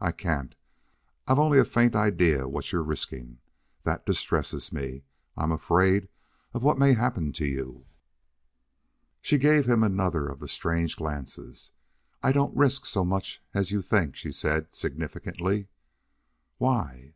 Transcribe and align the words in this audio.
I 0.00 0.12
can't. 0.12 0.54
I've 1.26 1.40
only 1.40 1.58
a 1.58 1.64
faint 1.64 1.96
idea 1.96 2.46
what 2.46 2.70
you're 2.70 2.84
risking. 2.84 3.38
That 3.82 4.06
distresses 4.06 4.72
me. 4.72 5.02
I'm 5.36 5.50
afraid 5.50 6.06
of 6.54 6.62
what 6.62 6.78
may 6.78 6.92
happen 6.92 7.32
to 7.32 7.44
you." 7.44 7.84
She 9.20 9.38
gave 9.38 9.68
him 9.68 9.82
another 9.82 10.28
of 10.28 10.38
the 10.38 10.46
strange 10.46 10.96
glances. 10.98 11.72
"I 12.22 12.30
don't 12.30 12.56
risk 12.56 12.86
so 12.86 13.04
much 13.04 13.42
as 13.54 13.72
you 13.72 13.82
think," 13.82 14.14
she 14.14 14.30
said, 14.30 14.72
significantly. 14.72 15.66
"Why?" 16.58 17.14